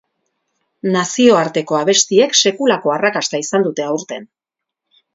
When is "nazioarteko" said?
0.95-1.79